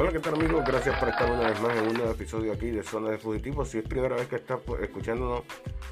[0.00, 0.64] Hola, ¿qué tal amigos?
[0.66, 3.68] Gracias por estar una vez más en un nuevo episodio aquí de Zona de Fugitivos.
[3.68, 5.42] Si es primera vez que estás pues, escuchándonos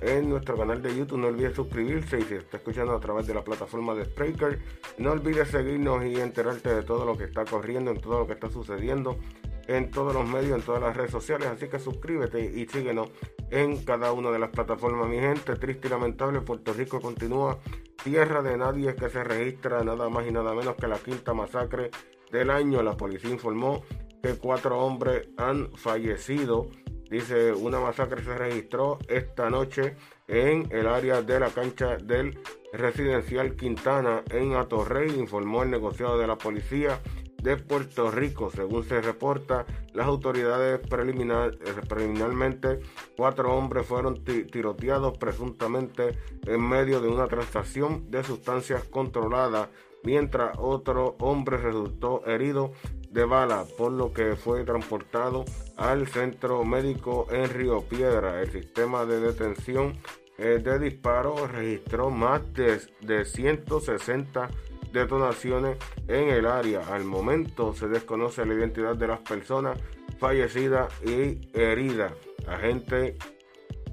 [0.01, 3.35] en nuestro canal de YouTube, no olvides suscribirse y si estás escuchando a través de
[3.35, 4.61] la plataforma de Spreaker,
[4.97, 8.33] no olvides seguirnos y enterarte de todo lo que está corriendo, en todo lo que
[8.33, 9.19] está sucediendo
[9.67, 11.47] en todos los medios, en todas las redes sociales.
[11.49, 13.11] Así que suscríbete y síguenos
[13.51, 15.07] en cada una de las plataformas.
[15.07, 17.59] Mi gente, triste y lamentable, Puerto Rico continúa
[18.03, 21.91] tierra de nadie que se registra nada más y nada menos que la quinta masacre
[22.31, 22.83] del año.
[22.83, 23.83] La policía informó
[24.23, 26.69] que cuatro hombres han fallecido.
[27.11, 29.97] Dice, una masacre se registró esta noche
[30.27, 32.39] en el área de la cancha del
[32.73, 37.01] residencial Quintana en Atorrey, informó el negociado de la policía
[37.43, 38.51] de Puerto Rico.
[38.51, 42.81] Según se reporta, las autoridades eh, preliminarmente,
[43.17, 49.69] cuatro hombres fueron tiroteados presuntamente en medio de una transacción de sustancias controladas,
[50.03, 52.73] mientras otro hombre resultó herido
[53.11, 55.45] de bala, por lo que fue transportado
[55.77, 58.41] al centro médico en Río Piedra.
[58.43, 59.99] El sistema de detención
[60.37, 64.51] eh, de disparo registró más de, de 160
[64.93, 66.81] detonaciones en el área.
[66.95, 69.79] Al momento se desconoce la identidad de las personas
[70.19, 72.13] fallecidas y heridas.
[72.47, 73.15] Agentes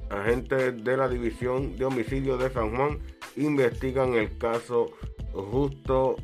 [0.10, 3.00] agente de la División de Homicidio de San Juan
[3.36, 4.92] investigan el caso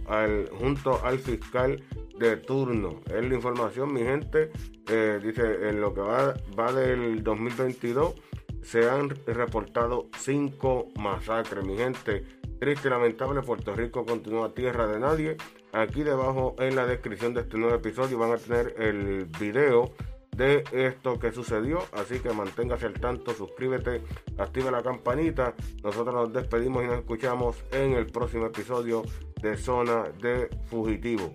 [0.08, 1.84] al, junto al fiscal
[2.18, 3.02] de turno.
[3.08, 4.52] Es la información, mi gente.
[4.88, 8.16] Eh, dice, en lo que va, va del 2022
[8.62, 12.24] se han reportado cinco masacres, mi gente.
[12.62, 15.36] Triste y lamentable, Puerto Rico continúa tierra de nadie.
[15.72, 19.90] Aquí debajo en la descripción de este nuevo episodio van a tener el video
[20.38, 21.80] de esto que sucedió.
[21.92, 24.04] Así que manténgase al tanto, suscríbete,
[24.38, 25.56] activa la campanita.
[25.84, 29.02] Nosotros nos despedimos y nos escuchamos en el próximo episodio
[29.42, 31.34] de Zona de Fugitivo.